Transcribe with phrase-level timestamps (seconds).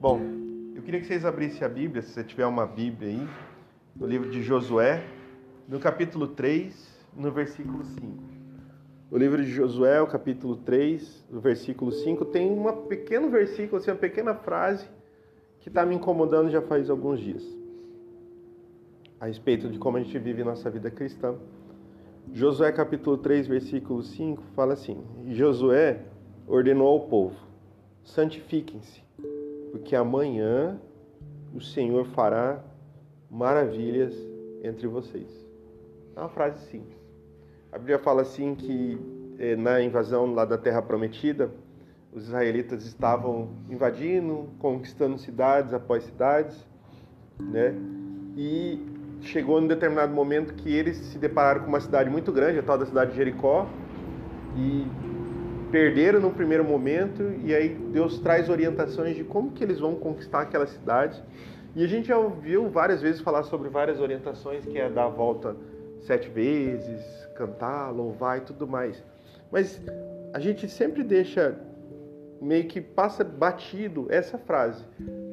[0.00, 0.18] Bom,
[0.74, 3.28] eu queria que vocês abrissem a Bíblia, se você tiver uma Bíblia aí,
[3.94, 5.04] no livro de Josué,
[5.68, 8.06] no capítulo 3, no versículo 5.
[9.10, 13.90] O livro de Josué, o capítulo 3, no versículo 5, tem um pequeno versículo, assim,
[13.90, 14.88] uma pequena frase
[15.58, 17.44] que está me incomodando já faz alguns dias.
[19.20, 21.34] A respeito de como a gente vive nossa vida cristã.
[22.32, 26.00] Josué capítulo 3, versículo 5, fala assim: Josué
[26.46, 27.36] ordenou ao povo:
[28.02, 29.09] santifiquem-se,
[29.70, 30.80] porque amanhã
[31.54, 32.62] o Senhor fará
[33.30, 34.14] maravilhas
[34.62, 35.28] entre vocês.
[36.16, 36.98] É uma frase simples.
[37.72, 38.98] A Bíblia fala assim que
[39.38, 41.50] eh, na invasão lá da Terra Prometida,
[42.12, 46.66] os israelitas estavam invadindo, conquistando cidades após cidades,
[47.38, 47.74] né?
[48.36, 48.84] E
[49.20, 52.62] chegou em um determinado momento que eles se depararam com uma cidade muito grande, a
[52.62, 53.68] tal da cidade de Jericó,
[54.56, 54.86] e
[55.70, 60.42] perderam no primeiro momento, e aí Deus traz orientações de como que eles vão conquistar
[60.42, 61.22] aquela cidade.
[61.74, 65.08] E a gente já ouviu várias vezes falar sobre várias orientações, que é dar a
[65.08, 65.56] volta
[66.00, 67.04] sete vezes,
[67.36, 69.02] cantar, louvar e tudo mais.
[69.50, 69.80] Mas
[70.32, 71.56] a gente sempre deixa
[72.40, 74.84] meio que passa batido essa frase.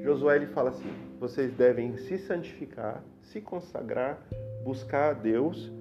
[0.03, 4.21] Josué ele fala assim: vocês devem se santificar, se consagrar,
[4.63, 5.71] buscar a Deus,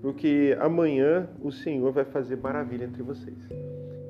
[0.00, 3.48] porque amanhã o Senhor vai fazer maravilha entre vocês.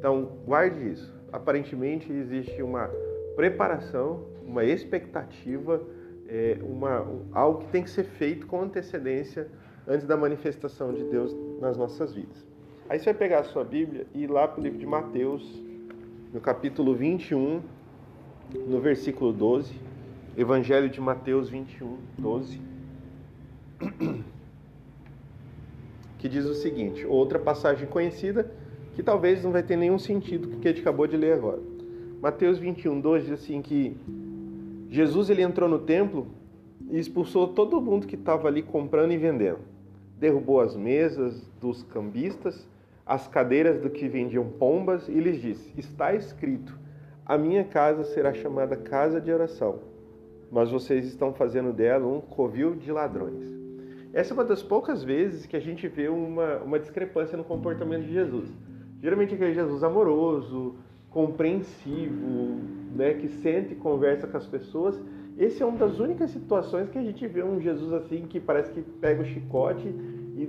[0.05, 1.11] Então, guarde isso.
[1.33, 2.91] Aparentemente existe uma
[3.37, 5.83] preparação, uma expectativa,
[6.29, 9.49] é, uma, um, algo que tem que ser feito com antecedência
[9.89, 12.47] antes da manifestação de Deus nas nossas vidas.
[12.87, 15.65] Aí você vai pegar a sua Bíblia e ir lá para o livro de Mateus,
[16.35, 17.63] no capítulo 21,
[18.67, 19.75] no versículo 12.
[20.37, 22.61] Evangelho de Mateus 21, 12.
[26.19, 28.51] Que diz o seguinte: outra passagem conhecida
[28.95, 31.61] que talvez não vai ter nenhum sentido que a gente acabou de ler agora.
[32.23, 33.97] Mateus 21, 12 diz assim que
[34.89, 36.29] Jesus ele entrou no templo
[36.91, 39.59] e expulsou todo mundo que estava ali comprando e vendendo.
[40.19, 42.67] Derrubou as mesas dos cambistas,
[43.05, 46.79] as cadeiras do que vendiam pombas e lhes disse: Está escrito:
[47.27, 49.81] A minha casa será chamada casa de oração,
[50.51, 53.53] mas vocês estão fazendo dela um covil de ladrões.
[54.13, 58.05] Essa é uma das poucas vezes que a gente vê uma, uma discrepância no comportamento
[58.05, 58.49] de Jesus.
[59.05, 60.77] Geralmente aquele Jesus amoroso,
[61.11, 62.59] compreensivo,
[62.97, 64.99] né, que sente e conversa com as pessoas.
[65.37, 68.73] Esse é uma das únicas situações que a gente vê um Jesus assim que parece
[68.73, 70.47] que pega o chicote e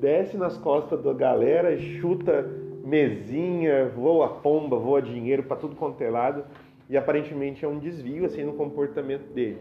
[0.00, 2.48] desce nas costas da galera, chuta
[2.82, 6.44] mesinha, voa pomba, voa dinheiro para tudo quanto é lado.
[6.88, 9.58] E aparentemente é um desvio assim no comportamento dele.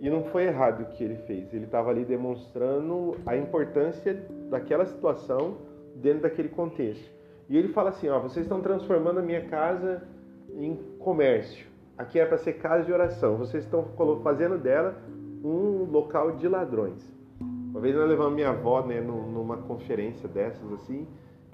[0.00, 1.52] E não foi errado o que ele fez.
[1.52, 4.14] Ele estava ali demonstrando a importância
[4.48, 5.56] daquela situação
[5.96, 7.19] dentro daquele contexto.
[7.50, 10.08] E ele fala assim: ó, vocês estão transformando a minha casa
[10.54, 11.66] em comércio.
[11.98, 13.36] Aqui é para ser casa de oração.
[13.36, 13.84] Vocês estão
[14.22, 14.96] fazendo dela
[15.44, 17.12] um local de ladrões.
[17.40, 21.06] Uma vez nós levamos minha avó né, numa conferência dessas assim.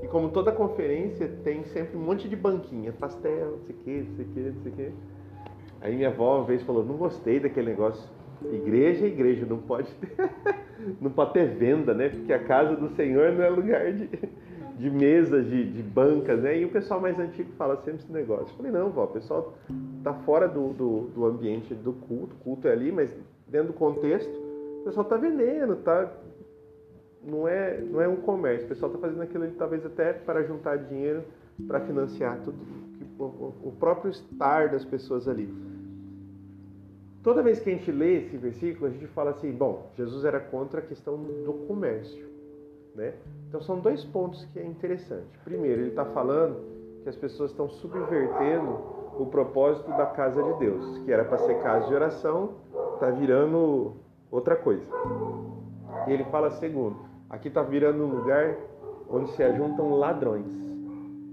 [0.03, 4.03] E como toda conferência tem sempre um monte de banquinha, pastel, não sei o que,
[4.03, 4.93] não sei o que, não sei o que.
[5.81, 8.07] Aí minha avó uma vez falou, não gostei daquele negócio.
[8.53, 10.31] Igreja é igreja, não pode ter,
[11.01, 12.11] não pode ter venda, né?
[12.11, 14.11] Porque a casa do Senhor não é lugar de,
[14.79, 16.59] de mesas, de, de, bancas, né?
[16.59, 18.53] E o pessoal mais antigo fala sempre esse negócio.
[18.53, 19.55] Eu falei, não, vó, o pessoal
[20.05, 23.15] tá fora do, do, do ambiente do culto, o culto é ali, mas
[23.49, 24.31] dentro do contexto,
[24.81, 26.13] o pessoal tá vendendo, tá?
[27.25, 30.43] Não é, não é um comércio, o pessoal tá fazendo aquilo ali talvez até para
[30.45, 31.25] juntar dinheiro
[31.67, 32.59] para financiar tudo,
[33.19, 35.53] o próprio estar das pessoas ali.
[37.23, 40.39] Toda vez que a gente lê esse versículo, a gente fala assim, bom, Jesus era
[40.39, 42.36] contra a questão do comércio.
[42.97, 43.13] Né?
[43.49, 45.39] Então são dois pontos que é interessante.
[45.45, 46.57] Primeiro, ele está falando
[47.03, 51.63] que as pessoas estão subvertendo o propósito da casa de Deus, que era para ser
[51.63, 52.55] casa de oração,
[52.95, 53.95] está virando
[54.31, 54.83] outra coisa.
[56.07, 56.97] E ele fala segundo,
[57.29, 58.57] aqui está virando um lugar
[59.11, 60.47] onde se ajuntam ladrões.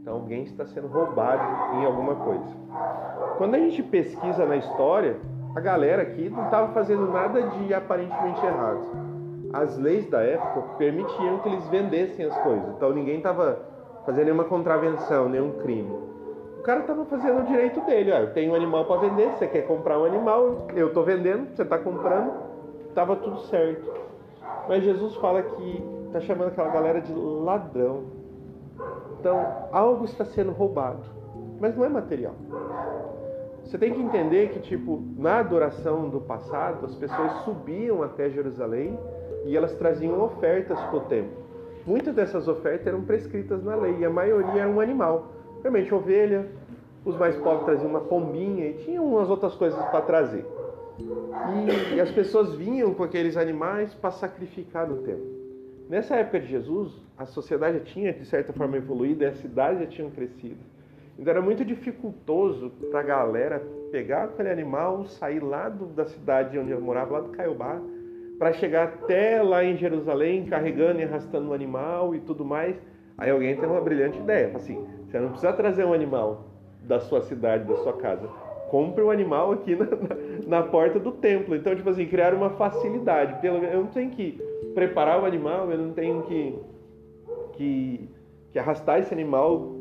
[0.01, 2.55] Então alguém está sendo roubado em alguma coisa.
[3.37, 5.17] Quando a gente pesquisa na história,
[5.55, 9.12] a galera aqui não estava fazendo nada de aparentemente errado
[9.53, 12.67] as leis da época permitiam que eles vendessem as coisas.
[12.75, 13.59] Então ninguém estava
[14.05, 15.91] fazendo nenhuma contravenção, nenhum crime.
[16.59, 18.11] O cara estava fazendo o direito dele.
[18.11, 21.55] Ó, eu tenho um animal para vender, você quer comprar um animal, eu estou vendendo,
[21.55, 22.33] você está comprando,
[22.89, 23.93] estava tudo certo.
[24.67, 28.03] Mas Jesus fala que está chamando aquela galera de ladrão.
[29.19, 31.03] Então algo está sendo roubado,
[31.59, 32.33] mas não é material.
[33.63, 38.97] Você tem que entender que, tipo, na adoração do passado, as pessoas subiam até Jerusalém
[39.45, 41.43] e elas traziam ofertas para o templo.
[41.85, 46.47] Muitas dessas ofertas eram prescritas na lei e a maioria era um animal, realmente ovelha,
[47.05, 50.45] os mais pobres traziam uma pombinha e tinham umas outras coisas para trazer.
[50.99, 55.25] E, e, as pessoas vinham com aqueles animais para sacrificar no templo.
[55.89, 59.79] Nessa época de Jesus, a sociedade já tinha, de certa forma, evoluído e as cidades
[59.81, 60.57] já tinham crescido.
[61.17, 63.61] Então era muito dificultoso para a galera
[63.91, 67.79] pegar aquele animal, sair lá do, da cidade onde eu morava, lá do Caiobá,
[68.39, 72.75] para chegar até lá em Jerusalém, carregando e arrastando o animal e tudo mais.
[73.17, 76.45] Aí alguém tem uma brilhante ideia, assim, você não precisa trazer um animal
[76.81, 78.27] da sua cidade, da sua casa.
[78.69, 81.55] Compre o um animal aqui na, na, na, porta do templo.
[81.55, 83.39] Então, tipo assim, criar uma facilidade.
[83.39, 84.41] Pelo, eu não tenho que
[84.73, 86.55] preparar o animal, eu não tenho que,
[87.53, 88.09] que,
[88.51, 89.72] que arrastar esse animal,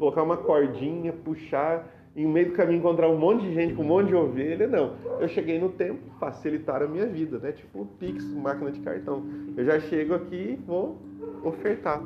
[0.00, 1.86] colocar uma cordinha, puxar,
[2.16, 4.66] e no meio do caminho encontrar um monte de gente com um monte de ovelha.
[4.66, 4.96] Não.
[5.20, 7.52] Eu cheguei no templo, facilitar a minha vida, né?
[7.52, 9.22] Tipo Pix, máquina de cartão.
[9.56, 10.98] Eu já chego aqui e vou
[11.44, 12.02] ofertar.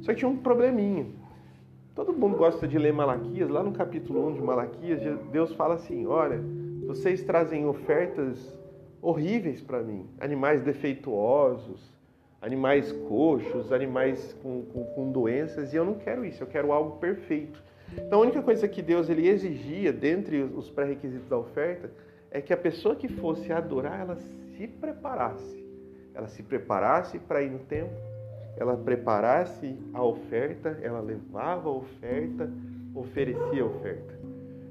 [0.00, 1.06] Só que tinha um probleminha.
[1.94, 3.50] Todo mundo gosta de ler Malaquias.
[3.50, 5.00] Lá no capítulo 1 de Malaquias,
[5.30, 6.40] Deus fala assim: Olha,
[6.86, 8.58] vocês trazem ofertas
[9.02, 11.92] horríveis para mim, animais defeituosos,
[12.42, 16.98] animais coxos, animais com, com, com, doenças, e eu não quero isso, eu quero algo
[16.98, 17.62] perfeito.
[17.96, 21.90] Então a única coisa que Deus ele exigia dentre os pré-requisitos da oferta
[22.30, 25.62] é que a pessoa que fosse adorar, ela se preparasse.
[26.14, 27.96] Ela se preparasse para ir no templo,
[28.56, 32.50] ela preparasse a oferta, ela levava a oferta,
[32.94, 34.22] oferecia a oferta.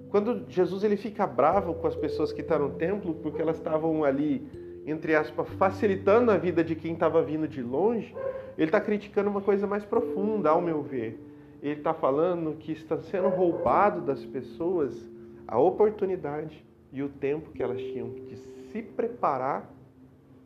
[0.10, 4.04] Quando Jesus ele fica bravo com as pessoas que estão no templo, porque elas estavam
[4.04, 4.46] ali,
[4.86, 8.16] entre aspas, facilitando a vida de quem estava vindo de longe,
[8.58, 11.20] ele está criticando uma coisa mais profunda, ao meu ver.
[11.62, 15.10] Ele está falando que está sendo roubado das pessoas
[15.48, 18.38] a oportunidade e o tempo que elas tinham de
[18.72, 19.70] se preparar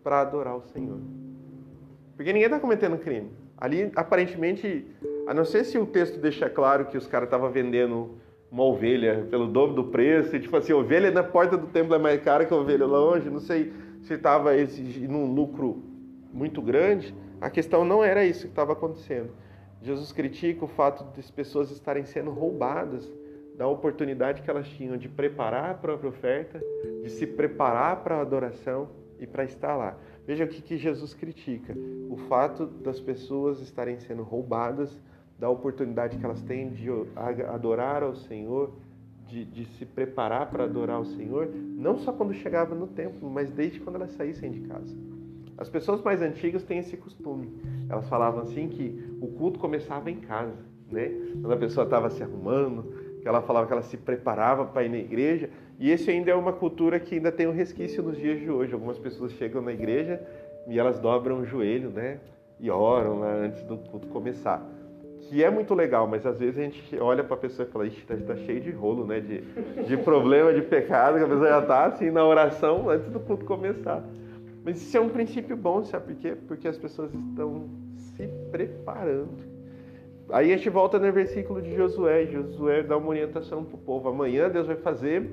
[0.04, 1.00] para adorar o Senhor.
[2.16, 3.32] Porque ninguém está cometendo crime.
[3.58, 4.86] Ali, aparentemente,
[5.26, 8.18] a não ser se o texto deixa claro que os caras estavam vendendo
[8.52, 11.98] uma ovelha pelo dobro do preço, e tipo assim, ovelha na porta do templo é
[11.98, 13.72] mais cara que ovelha longe, não sei
[14.06, 15.84] se estava exigindo um lucro
[16.32, 17.14] muito grande.
[17.42, 19.32] A questão não era isso que estava acontecendo.
[19.82, 23.12] Jesus critica o fato de as pessoas estarem sendo roubadas
[23.58, 26.62] da oportunidade que elas tinham de preparar a própria oferta,
[27.04, 29.98] de se preparar para a adoração e para estar lá.
[30.28, 31.76] Veja o que Jesus critica:
[32.10, 35.02] o fato das pessoas estarem sendo roubadas
[35.40, 36.88] da oportunidade que elas têm de
[37.48, 38.74] adorar ao Senhor,
[39.28, 43.52] de, de se preparar para adorar ao Senhor, não só quando chegava no templo, mas
[43.52, 44.96] desde quando elas saíssem de casa.
[45.58, 47.50] As pessoas mais antigas têm esse costume.
[47.90, 50.58] Elas falavam assim que o culto começava em casa,
[50.92, 51.10] né?
[51.42, 52.84] Quando a pessoa estava se arrumando,
[53.22, 55.50] que ela falava que ela se preparava para ir na igreja,
[55.80, 58.74] e esse ainda é uma cultura que ainda tem um resquício nos dias de hoje.
[58.74, 60.22] Algumas pessoas chegam na igreja
[60.68, 62.20] e elas dobram o joelho, né?
[62.60, 64.66] E oram lá antes do culto começar.
[65.30, 67.88] Que é muito legal, mas às vezes a gente olha para a pessoa e fala,
[67.88, 69.20] ixi, tá, tá, cheio de rolo, né?
[69.20, 69.42] De,
[69.84, 73.44] de problema, de pecado, que a pessoa já está assim na oração antes do culto
[73.44, 74.04] começar.
[74.64, 76.38] Mas isso é um princípio bom, sabe por quê?
[76.48, 79.56] Porque as pessoas estão se preparando.
[80.30, 82.26] Aí a gente volta no versículo de Josué.
[82.26, 84.10] Josué dá uma orientação para o povo.
[84.10, 85.30] Amanhã Deus vai fazer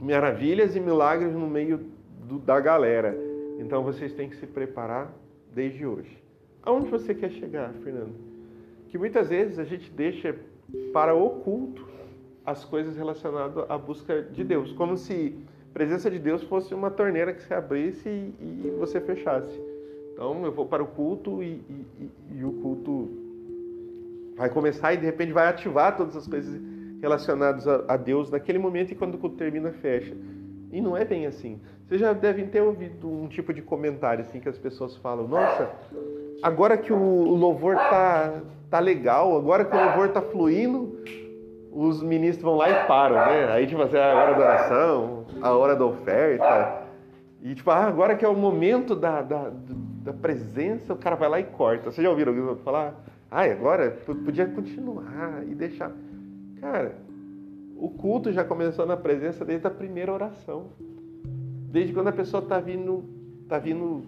[0.00, 1.80] maravilhas e milagres no meio
[2.28, 3.16] do, da galera.
[3.58, 5.12] Então vocês têm que se preparar
[5.52, 6.22] desde hoje.
[6.62, 8.35] Aonde você quer chegar, Fernando?
[8.96, 10.34] Que muitas vezes a gente deixa
[10.90, 11.86] para oculto
[12.46, 15.36] as coisas relacionadas à busca de Deus, como se
[15.70, 19.60] a presença de Deus fosse uma torneira que se abrisse e, e você fechasse.
[20.14, 23.10] Então eu vou para o culto e, e, e o culto
[24.34, 26.58] vai começar e de repente vai ativar todas as coisas
[27.02, 30.16] relacionados a, a Deus naquele momento e quando o culto termina, fecha.
[30.72, 31.60] E não é bem assim.
[31.86, 35.70] Vocês já devem ter ouvido um tipo de comentário assim que as pessoas falam: Nossa,
[36.42, 38.40] agora que o louvor tá,
[38.70, 40.98] tá legal, agora que o louvor tá fluindo,
[41.72, 43.52] os ministros vão lá e param, né?
[43.52, 46.86] Aí, tipo assim, a hora da oração, a hora da oferta.
[47.42, 49.52] E, tipo, ah, agora que é o momento da, da,
[50.02, 51.90] da presença, o cara vai lá e corta.
[51.90, 52.94] Vocês já ouviram alguém falar?
[53.30, 53.90] Ah, agora
[54.24, 55.92] podia continuar e deixar.
[56.60, 56.96] Cara,
[57.76, 60.68] o culto já começou na presença desde a primeira oração.
[61.70, 63.04] Desde quando a pessoa está vindo,
[63.48, 64.02] tá vindo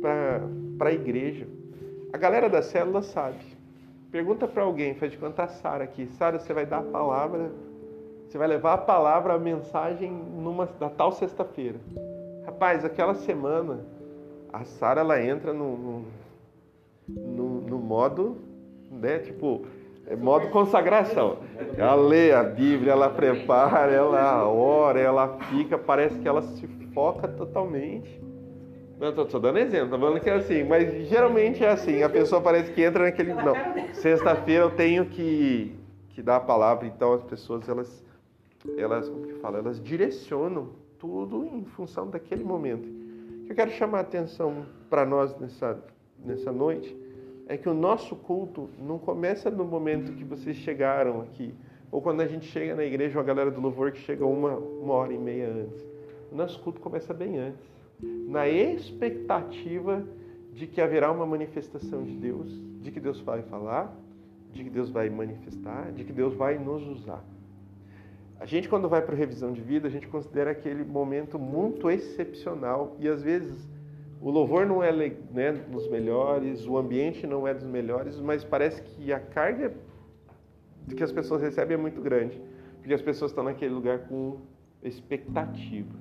[0.00, 1.46] para a igreja.
[2.12, 3.38] A galera da célula sabe.
[4.10, 6.06] Pergunta para alguém, faz de conta a Sara aqui.
[6.06, 7.50] Sara, você vai dar a palavra,
[8.28, 11.80] você vai levar a palavra, a mensagem numa, da tal sexta-feira.
[12.44, 13.80] Rapaz, aquela semana,
[14.52, 16.04] a Sara ela entra no, no,
[17.08, 18.36] no, no modo,
[18.90, 19.20] né?
[19.20, 19.62] Tipo,
[20.06, 21.38] é modo consagração.
[21.78, 27.26] Ela lê a Bíblia, ela prepara, ela ora, ela fica, parece que ela se foca
[27.26, 28.21] totalmente.
[29.02, 32.04] Não, estou tô, tô, dando exemplo, tô falando que é assim, mas geralmente é assim,
[32.04, 33.34] a pessoa parece que entra naquele.
[33.34, 33.52] Não,
[33.94, 35.74] sexta-feira eu tenho que,
[36.10, 38.04] que dá a palavra, então as pessoas elas
[38.78, 40.68] elas como que fala, elas direcionam
[41.00, 42.86] tudo em função daquele momento.
[42.86, 45.82] O que eu quero chamar a atenção para nós nessa
[46.24, 46.96] nessa noite
[47.48, 51.52] é que o nosso culto não começa no momento que vocês chegaram aqui,
[51.90, 54.94] ou quando a gente chega na igreja, a galera do louvor que chega uma, uma
[54.94, 55.84] hora e meia antes.
[56.30, 60.04] O nosso culto começa bem antes, na expectativa
[60.52, 62.48] de que haverá uma manifestação de Deus,
[62.80, 63.96] de que Deus vai falar,
[64.52, 67.24] de que Deus vai manifestar, de que Deus vai nos usar.
[68.38, 71.88] A gente, quando vai para a revisão de vida, a gente considera aquele momento muito
[71.88, 73.68] excepcional e às vezes
[74.20, 78.82] o louvor não é né, dos melhores, o ambiente não é dos melhores, mas parece
[78.82, 79.72] que a carga
[80.96, 82.40] que as pessoas recebem é muito grande,
[82.78, 84.38] porque as pessoas estão naquele lugar com
[84.82, 85.94] expectativa.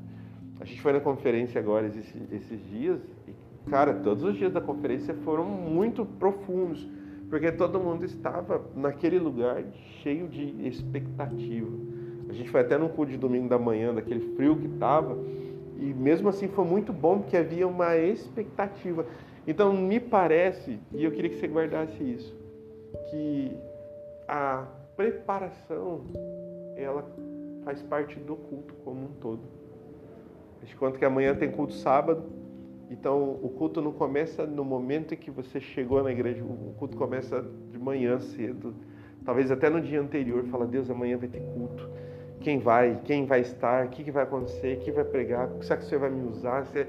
[0.62, 3.34] A gente foi na conferência agora esses, esses dias e,
[3.68, 6.88] cara, todos os dias da conferência foram muito profundos,
[7.32, 9.63] porque todo mundo estava naquele lugar
[10.03, 11.68] cheio de expectativa.
[12.30, 15.18] A gente foi até no culto de domingo da manhã, daquele frio que estava,
[15.80, 19.08] e mesmo assim foi muito bom porque havia uma expectativa.
[19.48, 22.38] Então me parece, e eu queria que você guardasse isso,
[23.10, 23.51] que
[24.27, 26.01] a preparação
[26.75, 27.03] ela
[27.65, 29.61] faz parte do culto como um todo.
[30.62, 32.24] Gente conta que amanhã tem culto sábado,
[32.89, 36.98] então o culto não começa no momento em que você chegou na igreja, o culto
[36.98, 38.75] começa de manhã cedo,
[39.25, 41.89] talvez até no dia anterior, fala Deus, amanhã vai ter culto.
[42.41, 45.86] Quem vai, quem vai estar, o que, que vai acontecer, quem vai pregar, será que
[45.86, 46.65] você vai me usar?
[46.65, 46.88] Você...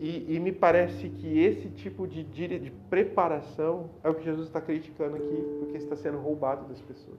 [0.00, 4.48] E, e, me parece que esse tipo de, de, de preparação é o que Jesus
[4.48, 7.18] está criticando aqui, porque está sendo roubado das pessoas.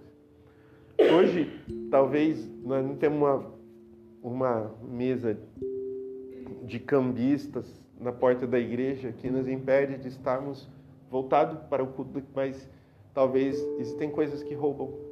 [1.00, 1.50] Hoje,
[1.90, 3.55] talvez, nós não temos uma,
[4.28, 5.38] uma mesa
[6.64, 7.66] de cambistas
[8.00, 10.70] na porta da igreja que nos impede de estarmos
[11.10, 12.70] voltados para o culto, mas
[13.14, 15.06] talvez existem coisas que roubam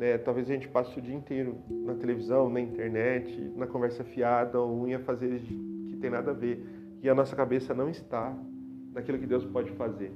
[0.00, 0.16] né?
[0.16, 4.88] Talvez a gente passe o dia inteiro na televisão, na internet, na conversa fiada ou
[4.88, 6.64] em fazer que tem nada a ver.
[7.02, 8.34] E a nossa cabeça não está
[8.94, 10.10] naquilo que Deus pode fazer.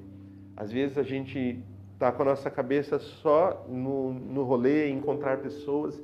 [0.56, 6.02] Às vezes a gente está com a nossa cabeça só no, no rolê, encontrar pessoas.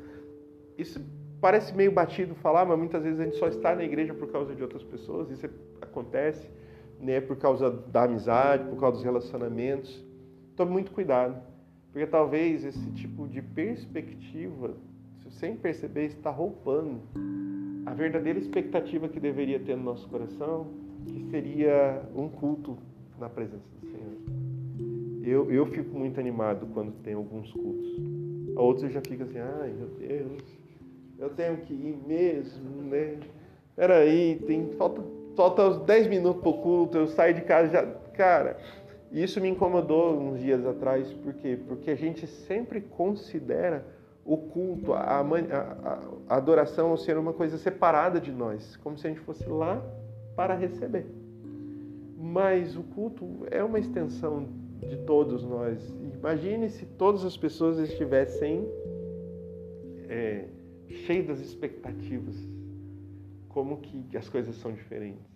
[0.77, 1.01] Isso
[1.41, 4.55] parece meio batido falar, mas muitas vezes a gente só está na igreja por causa
[4.55, 5.31] de outras pessoas.
[5.31, 5.49] Isso
[5.81, 6.49] acontece
[7.01, 10.05] né, por causa da amizade, por causa dos relacionamentos.
[10.57, 11.41] Tome muito cuidado.
[11.93, 14.75] Porque talvez esse tipo de perspectiva,
[15.31, 17.01] sem perceber, está roubando
[17.87, 20.69] a verdadeira expectativa que deveria ter no nosso coração,
[21.07, 22.79] que seria um culto
[23.19, 25.25] na presença do Senhor.
[25.25, 27.99] Eu, eu fico muito animado quando tem alguns cultos.
[28.57, 30.43] Outros já ficam assim, ai meu Deus,
[31.21, 33.19] eu tenho que ir mesmo, né?
[33.77, 35.03] Peraí, tem, falta,
[35.37, 37.87] falta uns 10 minutos para o culto, eu saio de casa já.
[38.15, 38.57] Cara,
[39.12, 41.59] isso me incomodou uns dias atrás, por quê?
[41.69, 43.85] Porque a gente sempre considera
[44.25, 45.21] o culto, a, a,
[46.29, 49.83] a, adoração ser uma coisa separada de nós, como se a gente fosse lá
[50.35, 51.05] para receber.
[52.17, 54.49] Mas o culto é uma extensão
[54.79, 55.83] de todos nós.
[56.15, 58.67] Imagine se todas as pessoas estivessem
[60.09, 60.45] é,
[60.91, 62.37] cheias das expectativas,
[63.49, 65.31] como que as coisas são diferentes.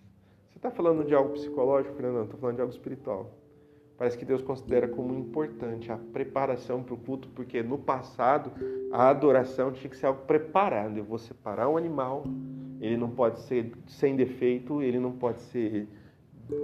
[0.49, 3.31] Você está falando de algo psicológico, Não, estou falando de algo espiritual.
[3.97, 8.51] Parece que Deus considera como importante a preparação para o culto, porque no passado
[8.91, 10.97] a adoração tinha que ser algo preparado.
[10.97, 12.25] Eu vou separar um animal,
[12.81, 15.87] ele não pode ser sem defeito, ele não pode ser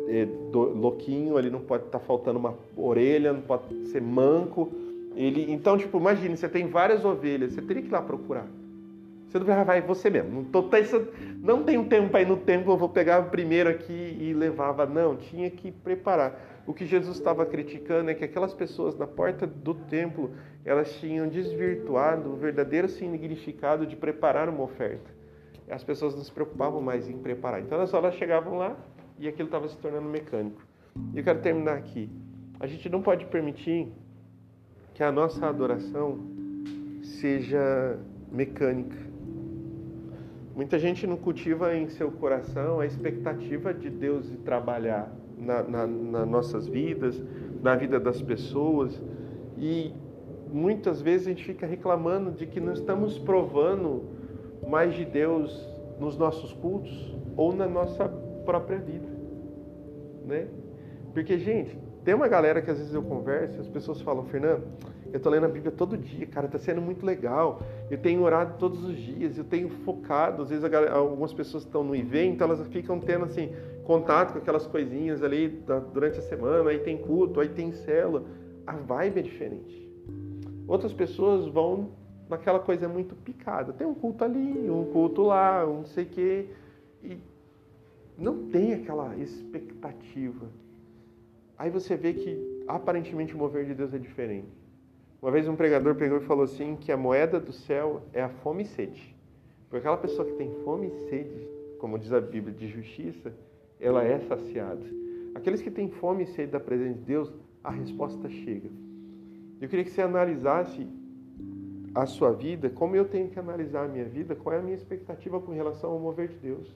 [0.07, 4.69] é, do, louquinho, ele não pode estar tá faltando uma orelha, não pode ser manco.
[5.15, 8.47] Ele, então, tipo, imagine, você tem várias ovelhas, você teria que ir lá procurar.
[9.31, 10.41] Você não vai, vai você mesmo.
[10.41, 10.69] Não, tô,
[11.39, 14.85] não tenho tempo para ir no templo, eu vou pegar o primeiro aqui e levava.
[14.85, 16.61] Não, tinha que preparar.
[16.67, 20.31] O que Jesus estava criticando é que aquelas pessoas na porta do templo,
[20.65, 25.09] elas tinham desvirtuado o verdadeiro significado de preparar uma oferta.
[25.69, 27.61] As pessoas não se preocupavam mais em preparar.
[27.61, 28.75] Então elas só chegavam lá
[29.17, 30.61] e aquilo estava se tornando mecânico.
[31.13, 32.09] E eu quero terminar aqui.
[32.59, 33.87] A gente não pode permitir
[34.93, 36.19] que a nossa adoração
[37.01, 37.97] seja
[38.29, 39.10] mecânica.
[40.61, 45.87] Muita gente não cultiva em seu coração a expectativa de Deus de trabalhar na, na,
[45.87, 47.19] nas nossas vidas,
[47.63, 49.01] na vida das pessoas.
[49.57, 49.91] E
[50.53, 54.03] muitas vezes a gente fica reclamando de que não estamos provando
[54.69, 55.67] mais de Deus
[55.99, 58.07] nos nossos cultos ou na nossa
[58.45, 59.09] própria vida,
[60.27, 60.47] né?
[61.11, 61.75] Porque, gente,
[62.05, 64.61] tem uma galera que às vezes eu converso, as pessoas falam, Fernando,
[65.11, 67.61] eu estou lendo a Bíblia todo dia, cara, está sendo muito legal.
[67.89, 70.43] Eu tenho orado todos os dias, eu tenho focado.
[70.43, 73.51] Às vezes galera, algumas pessoas estão no evento, elas ficam tendo assim
[73.83, 75.61] contato com aquelas coisinhas ali
[75.93, 76.69] durante a semana.
[76.69, 78.23] Aí tem culto, aí tem célula.
[78.65, 79.89] A vibe é diferente.
[80.67, 81.89] Outras pessoas vão
[82.29, 83.73] naquela coisa muito picada.
[83.73, 86.45] Tem um culto ali, um culto lá, um não sei o quê.
[87.03, 87.17] E
[88.17, 90.47] não tem aquela expectativa.
[91.57, 94.60] Aí você vê que aparentemente o mover de Deus é diferente.
[95.21, 98.29] Uma vez um pregador pegou e falou assim que a moeda do céu é a
[98.29, 99.15] fome e sede.
[99.69, 101.47] Porque aquela pessoa que tem fome e sede,
[101.77, 103.31] como diz a Bíblia, de justiça,
[103.79, 104.83] ela é saciada.
[105.35, 107.31] Aqueles que têm fome e sede da presença de Deus,
[107.63, 108.69] a resposta chega.
[109.61, 110.87] Eu queria que você analisasse
[111.93, 114.75] a sua vida, como eu tenho que analisar a minha vida, qual é a minha
[114.75, 116.75] expectativa com relação ao mover de Deus.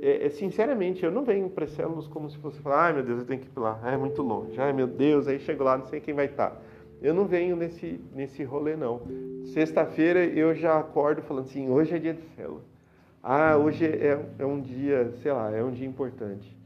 [0.00, 3.20] É, é sinceramente, eu não venho para células como se fosse falar, ai meu Deus,
[3.20, 5.84] eu tenho que ir lá, é muito longe, ai meu Deus, aí chego lá, não
[5.84, 6.60] sei quem vai estar.
[7.02, 9.02] Eu não venho nesse, nesse rolê, não.
[9.46, 12.62] Sexta-feira eu já acordo falando assim, hoje é dia de célula.
[13.20, 16.56] Ah, hoje é, é um dia, sei lá, é um dia importante.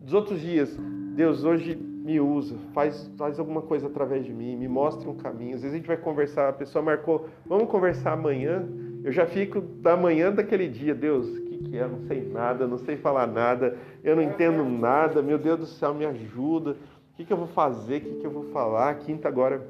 [0.00, 0.76] Dos outros dias,
[1.14, 5.54] Deus, hoje me usa, faz, faz alguma coisa através de mim, me mostre um caminho.
[5.54, 8.68] Às vezes a gente vai conversar, a pessoa marcou, vamos conversar amanhã.
[9.04, 11.86] Eu já fico da manhã daquele dia, Deus, o que, que é?
[11.86, 15.94] Não sei nada, não sei falar nada, eu não entendo nada, meu Deus do céu,
[15.94, 16.72] me ajuda.
[16.72, 17.98] O que, que eu vou fazer?
[17.98, 18.94] O que, que eu vou falar?
[18.96, 19.62] Quinta agora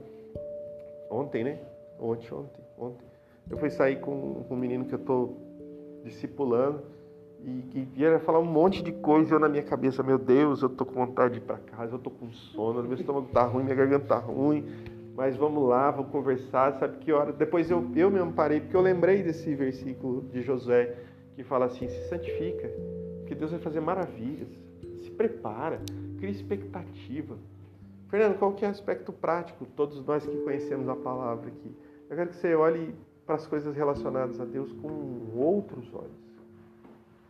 [1.15, 1.59] Ontem, né?
[2.01, 3.07] Ontem, ontem, ontem.
[3.49, 5.39] Eu fui sair com, um menino que eu estou
[6.03, 6.83] discipulando
[7.45, 10.69] e que ia falar um monte de coisa eu na minha cabeça, meu Deus, eu
[10.69, 13.63] tô com vontade de ir para casa, eu tô com sono, meu estômago tá ruim,
[13.63, 14.67] minha garganta tá ruim,
[15.15, 17.33] mas vamos lá, vamos conversar, sabe que hora?
[17.33, 20.97] Depois eu, eu mesmo parei, porque eu lembrei desse versículo de Josué
[21.37, 22.69] que fala assim: se santifica,
[23.29, 24.49] que Deus vai fazer maravilhas,
[25.05, 25.81] se prepara,
[26.19, 27.37] cria expectativa.
[28.15, 31.75] Fernando, qual que é o aspecto prático, todos nós que conhecemos a palavra aqui?
[32.09, 32.95] Eu quero que você olhe
[33.27, 36.13] para as coisas relacionadas a Deus com outros olhos.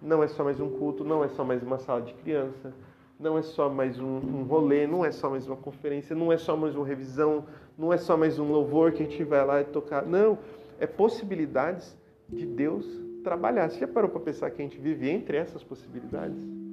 [0.02, 2.74] Não é só mais um culto, não é só mais uma sala de criança,
[3.18, 6.36] não é só mais um, um rolê, não é só mais uma conferência, não é
[6.36, 7.46] só mais uma revisão,
[7.78, 10.04] não é só mais um louvor que a gente vai lá e tocar.
[10.04, 10.38] Não,
[10.78, 11.96] é possibilidades
[12.28, 12.86] de Deus
[13.22, 13.70] trabalhar.
[13.70, 16.63] Você já parou para pensar que a gente vive entre essas possibilidades?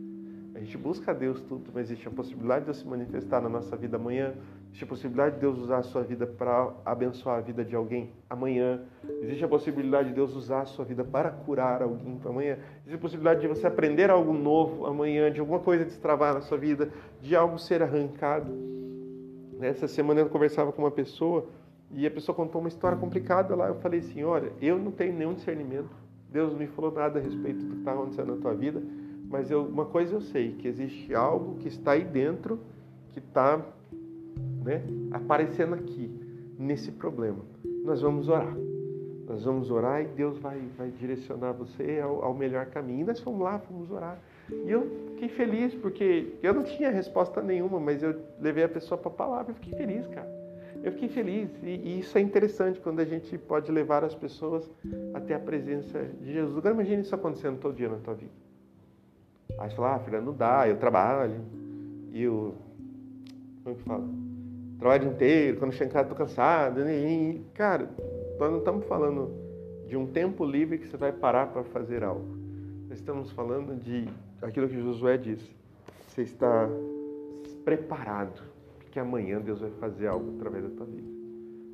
[0.61, 3.75] Gente busca a Deus tudo, mas existe a possibilidade de Deus se manifestar na nossa
[3.75, 4.35] vida amanhã.
[4.67, 8.11] Existe a possibilidade de Deus usar a sua vida para abençoar a vida de alguém
[8.29, 8.79] amanhã.
[9.23, 12.59] Existe a possibilidade de Deus usar a sua vida para curar alguém amanhã.
[12.81, 16.59] Existe a possibilidade de você aprender algo novo amanhã, de alguma coisa destravar na sua
[16.59, 18.53] vida, de algo ser arrancado.
[19.61, 21.47] Essa semana eu conversava com uma pessoa
[21.89, 23.67] e a pessoa contou uma história complicada lá.
[23.67, 25.89] Eu falei assim: olha, eu não tenho nenhum discernimento.
[26.31, 28.79] Deus não me falou nada a respeito do que está acontecendo na tua vida
[29.31, 32.59] mas eu, uma coisa eu sei, que existe algo que está aí dentro,
[33.13, 33.65] que está
[34.63, 36.11] né, aparecendo aqui,
[36.59, 37.39] nesse problema.
[37.85, 38.55] Nós vamos orar.
[39.27, 43.01] Nós vamos orar e Deus vai, vai direcionar você ao, ao melhor caminho.
[43.01, 44.19] E nós fomos lá, fomos orar.
[44.65, 48.97] E eu fiquei feliz, porque eu não tinha resposta nenhuma, mas eu levei a pessoa
[48.97, 50.29] para a palavra e fiquei feliz, cara.
[50.83, 51.49] Eu fiquei feliz.
[51.63, 54.69] E, isso é interessante quando a gente pode levar as pessoas
[55.13, 56.57] até a presença de Jesus.
[56.57, 58.50] Agora imagine isso acontecendo todo dia na tua vida.
[59.61, 61.39] Aí você fala, ah, filha, não dá, eu trabalho.
[62.11, 62.55] E eu.
[63.63, 64.03] Como é que fala?
[64.79, 66.81] Trabalho o dia inteiro, quando chego em casa tô cansado.
[66.89, 67.87] E, cara,
[68.39, 69.31] nós não estamos falando
[69.87, 72.25] de um tempo livre que você vai parar para fazer algo.
[72.89, 74.09] Nós estamos falando de
[74.41, 75.55] aquilo que Josué disse.
[76.07, 76.67] Você está
[77.63, 78.41] preparado,
[78.79, 81.07] porque amanhã Deus vai fazer algo através da tua vida.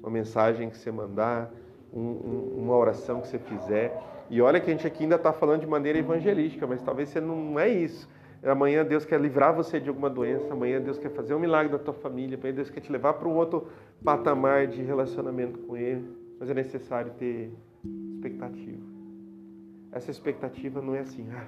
[0.02, 1.54] Uma mensagem que você mandar,
[1.93, 3.97] um, um, uma oração que você fizer,
[4.29, 7.21] e olha que a gente aqui ainda está falando de maneira evangelística, mas talvez você
[7.21, 8.09] não é isso.
[8.43, 11.79] Amanhã Deus quer livrar você de alguma doença, amanhã Deus quer fazer um milagre da
[11.79, 13.67] tua família, amanhã Deus quer te levar para um outro
[14.03, 16.07] patamar de relacionamento com Ele,
[16.39, 17.51] mas é necessário ter
[18.13, 18.83] expectativa.
[19.91, 21.47] Essa expectativa não é assim, ah,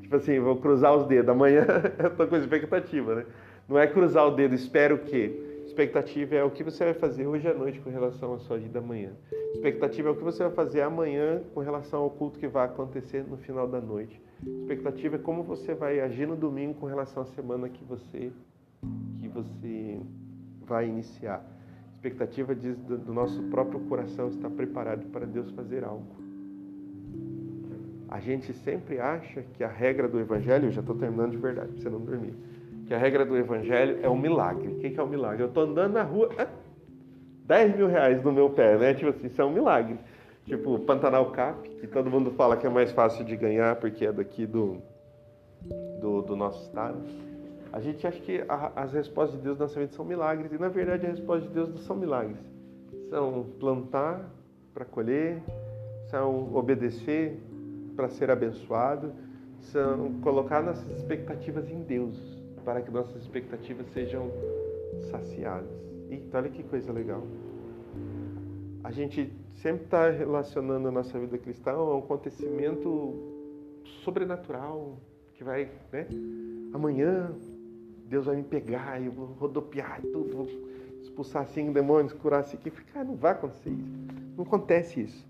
[0.00, 1.66] tipo assim, vou cruzar os dedos, amanhã
[1.98, 3.26] eu estou com expectativa, né?
[3.68, 7.46] Não é cruzar o dedo, espero que Expectativa é o que você vai fazer hoje
[7.46, 9.12] à noite com relação à sua vida amanhã.
[9.54, 13.22] Expectativa é o que você vai fazer amanhã com relação ao culto que vai acontecer
[13.22, 14.20] no final da noite.
[14.62, 18.32] Expectativa é como você vai agir no domingo com relação à semana que você
[19.20, 20.00] que você
[20.60, 21.40] vai iniciar.
[21.94, 26.16] Expectativa diz do nosso próprio coração estar preparado para Deus fazer algo.
[28.08, 31.80] A gente sempre acha que a regra do evangelho, já estou terminando de verdade, para
[31.80, 32.34] você não dormir
[32.90, 34.66] que a regra do evangelho é um milagre.
[34.66, 35.44] O que é um milagre?
[35.44, 36.28] Eu estou andando na rua,
[37.46, 38.94] 10 mil reais no meu pé, né?
[38.94, 39.96] Tipo assim, isso é um milagre.
[40.44, 44.12] Tipo, Pantanal Cap, que todo mundo fala que é mais fácil de ganhar porque é
[44.12, 44.82] daqui do,
[46.00, 46.98] do, do nosso estado.
[47.72, 50.58] A gente acha que a, as respostas de Deus na nossa vida são milagres, e
[50.58, 52.40] na verdade a resposta de Deus não são milagres.
[53.08, 54.28] São plantar
[54.74, 55.40] para colher,
[56.10, 57.40] são obedecer
[57.94, 59.12] para ser abençoado,
[59.60, 62.29] são colocar nossas expectativas em Deus
[62.60, 64.30] para que nossas expectativas sejam
[65.10, 65.70] saciadas.
[66.10, 67.22] Eita, olha que coisa legal.
[68.82, 73.14] a gente sempre está relacionando a nossa vida cristã a um acontecimento
[74.04, 74.98] sobrenatural
[75.34, 76.06] que vai, né?
[76.72, 77.32] Amanhã
[78.06, 80.48] Deus vai me pegar eu vou rodopiar tudo, vou
[81.00, 82.66] expulsar cinco demônios, curar cinco.
[82.66, 83.88] E ficar, não vai acontecer isso.
[84.36, 85.26] Não acontece isso.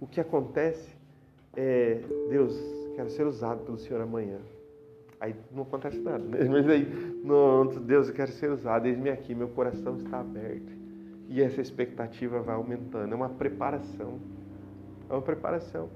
[0.00, 0.96] O que acontece
[1.54, 2.54] é, Deus,
[2.94, 4.38] quero ser usado pelo Senhor amanhã.
[5.20, 6.44] Aí não acontece nada, né?
[6.48, 6.86] Mas aí,
[7.24, 10.72] não, Deus, eu quero ser usado, eis-me aqui, meu coração está aberto.
[11.28, 13.12] E essa expectativa vai aumentando.
[13.12, 14.20] É uma preparação.
[15.08, 15.88] É uma preparação.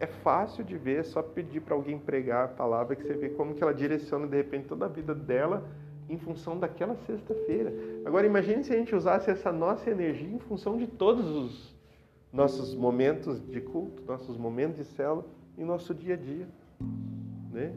[0.00, 3.28] É fácil de ver, é só pedir para alguém pregar a palavra que você vê
[3.30, 5.68] como que ela direciona de repente toda a vida dela
[6.08, 7.72] em função daquela sexta-feira.
[8.04, 11.76] Agora imagine se a gente usasse essa nossa energia em função de todos os
[12.32, 16.48] nossos momentos de culto, nossos momentos de célula e nosso dia a dia,
[17.50, 17.74] né?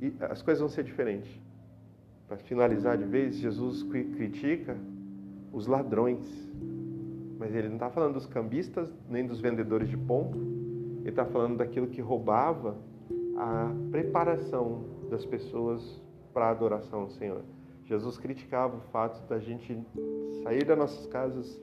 [0.00, 1.30] E as coisas vão ser diferentes.
[2.26, 4.76] Para finalizar de vez, Jesus critica
[5.52, 6.26] os ladrões,
[7.38, 10.38] mas ele não está falando dos cambistas nem dos vendedores de pombo,
[11.00, 12.76] ele está falando daquilo que roubava
[13.36, 16.02] a preparação das pessoas
[16.34, 17.42] para a adoração ao Senhor.
[17.86, 19.78] Jesus criticava o fato da gente
[20.42, 21.58] sair das nossas casas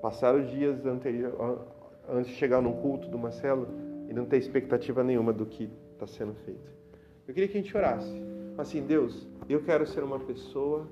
[0.00, 1.66] passar os dias anterior,
[2.08, 3.68] antes de chegar num culto de uma célula
[4.08, 6.75] e não ter expectativa nenhuma do que está sendo feito.
[7.26, 8.22] Eu queria que a gente orasse.
[8.56, 10.86] Assim, Deus, eu quero ser uma pessoa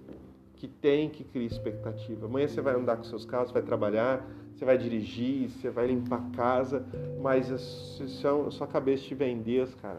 [0.55, 2.27] que tem que criar expectativa.
[2.27, 6.19] Amanhã você vai andar com seus carros, vai trabalhar, você vai dirigir, você vai limpar
[6.19, 6.87] a casa,
[7.21, 9.99] mas se a sua cabeça estiver em Deus, cara,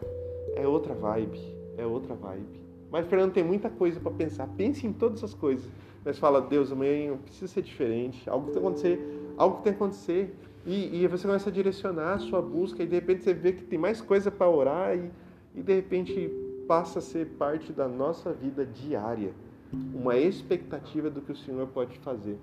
[0.54, 1.40] é outra vibe,
[1.76, 2.60] é outra vibe.
[2.90, 4.46] Mas Fernando tem muita coisa para pensar.
[4.56, 5.70] Pense em todas as coisas
[6.06, 10.36] mas fala, Deus, amanhã precisa ser diferente, algo tem que acontecer, algo tem que acontecer.
[10.64, 13.64] E, e você começa a direcionar a sua busca e de repente você vê que
[13.64, 15.10] tem mais coisa para orar e,
[15.56, 16.30] e de repente
[16.68, 19.32] passa a ser parte da nossa vida diária.
[19.72, 22.38] Uma expectativa do que o Senhor pode fazer.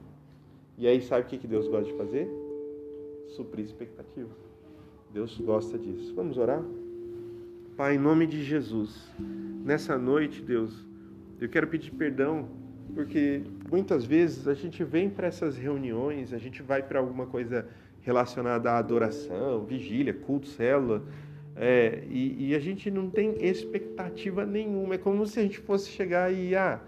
[0.77, 2.27] E aí sabe o que Deus gosta de fazer?
[3.35, 4.29] Suprir expectativa.
[5.13, 6.13] Deus gosta disso.
[6.15, 6.63] Vamos orar?
[7.77, 9.09] Pai, em nome de Jesus,
[9.63, 10.85] nessa noite, Deus,
[11.39, 12.47] eu quero pedir perdão
[12.93, 17.67] porque muitas vezes a gente vem para essas reuniões, a gente vai para alguma coisa
[18.01, 21.03] relacionada à adoração, vigília, culto, célula,
[21.55, 24.95] é, e, e, a gente não tem expectativa nenhuma.
[24.95, 26.81] É como se a gente fosse chegar e, ah,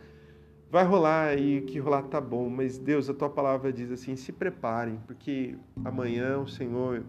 [0.72, 4.16] vai rolar e o que rolar tá bom, mas Deus, a tua palavra diz assim:
[4.16, 7.04] se preparem, porque amanhã o Senhor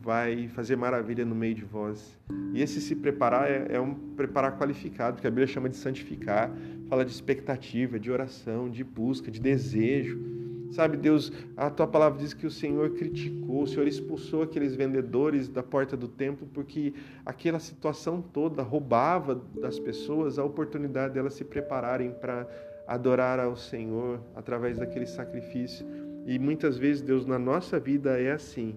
[0.00, 2.18] vai fazer maravilha no meio de vós.
[2.54, 6.50] E esse se preparar é, é um preparar qualificado, que a Bíblia chama de santificar,
[6.88, 10.37] fala de expectativa, de oração, de busca, de desejo.
[10.70, 15.48] Sabe, Deus, a tua palavra diz que o Senhor criticou, o Senhor expulsou aqueles vendedores
[15.48, 16.92] da porta do templo porque
[17.24, 22.46] aquela situação toda roubava das pessoas a oportunidade delas se prepararem para
[22.86, 25.86] adorar ao Senhor através daquele sacrifício.
[26.26, 28.76] E muitas vezes, Deus, na nossa vida é assim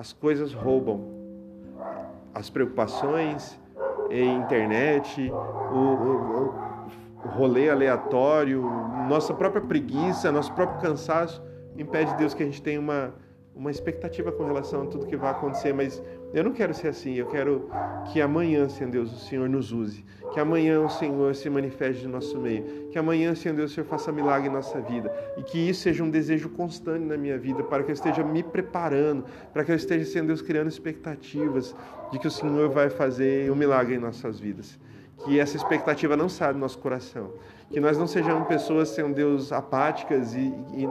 [0.00, 1.20] as coisas roubam.
[2.34, 3.58] As preocupações,
[4.08, 6.69] a internet, o, o,
[7.28, 8.62] rolê aleatório,
[9.08, 11.42] nossa própria preguiça, nosso próprio cansaço
[11.76, 13.14] impede Deus que a gente tenha uma,
[13.54, 16.02] uma expectativa com relação a tudo que vai acontecer, mas
[16.32, 17.14] eu não quero ser assim.
[17.14, 17.68] Eu quero
[18.12, 20.04] que amanhã, Senhor Deus, o Senhor nos use.
[20.32, 22.88] Que amanhã o Senhor se manifeste no nosso meio.
[22.90, 25.12] Que amanhã, Senhor Deus, o Senhor faça milagre em nossa vida.
[25.36, 28.42] E que isso seja um desejo constante na minha vida, para que eu esteja me
[28.42, 31.74] preparando, para que eu esteja, Senhor Deus, criando expectativas
[32.12, 34.78] de que o Senhor vai fazer um milagre em nossas vidas.
[35.24, 37.32] Que essa expectativa não saia do nosso coração
[37.70, 40.84] que nós não sejamos pessoas, Senhor Deus, apáticas e, e,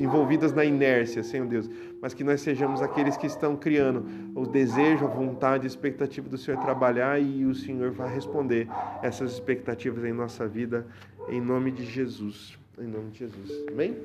[0.00, 1.68] envolvidas na inércia, Senhor Deus,
[2.00, 6.38] mas que nós sejamos aqueles que estão criando o desejo, a vontade, a expectativa do
[6.38, 8.68] Senhor trabalhar e o Senhor vai responder
[9.02, 10.86] essas expectativas em nossa vida,
[11.28, 12.56] em nome de Jesus.
[12.78, 13.64] Em nome de Jesus.
[13.68, 13.96] Amém?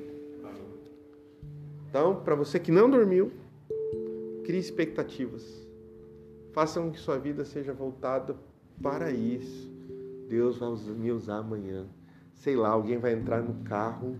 [1.88, 3.32] Então, para você que não dormiu,
[4.44, 5.66] crie expectativas.
[6.52, 8.36] Faça com que sua vida seja voltada
[8.82, 9.70] para isso.
[10.28, 11.86] Deus vai me usar amanhã
[12.40, 14.16] sei lá, alguém vai entrar no carro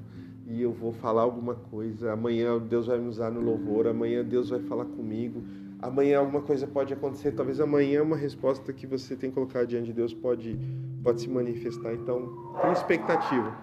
[0.46, 2.12] e eu vou falar alguma coisa.
[2.12, 5.42] Amanhã Deus vai me usar no louvor, amanhã Deus vai falar comigo.
[5.80, 9.92] Amanhã alguma coisa pode acontecer, talvez amanhã uma resposta que você tem colocado diante de
[9.94, 10.58] Deus pode,
[11.02, 11.94] pode se manifestar.
[11.94, 12.28] Então,
[12.60, 13.56] com expectativa.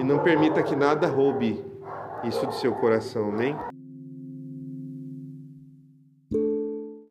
[0.00, 1.64] E não permita que nada roube
[2.24, 3.54] isso do seu coração, amém?